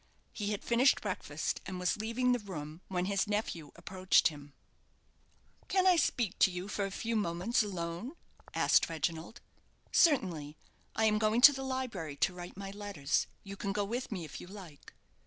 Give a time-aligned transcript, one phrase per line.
[0.33, 4.53] He had finished breakfast, and was leaving the room, when his nephew approached him
[5.67, 8.13] "Can I speak to you for a few moments alone?"
[8.55, 9.41] asked Reginald.
[9.91, 10.57] "Certainly.
[10.95, 13.27] I am going to the library to write my letters.
[13.43, 14.95] You can go with me, if you like."